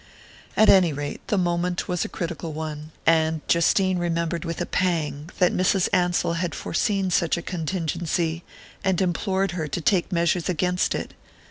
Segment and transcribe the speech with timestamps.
[0.57, 5.29] At any rate, the moment was a critical one, and Justine remembered with a pang
[5.37, 5.89] that Mrs.
[5.93, 8.43] Ansell had foreseen such a contingency,
[8.83, 11.13] and implored her to take measures against it.